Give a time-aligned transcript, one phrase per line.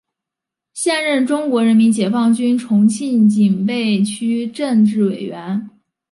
[0.73, 5.69] 现任中国人民解放军重庆警备区政治委员。